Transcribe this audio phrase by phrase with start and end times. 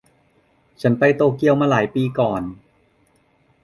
[0.81, 2.41] ฉันไปโตเกียวมาหลายปีก่อน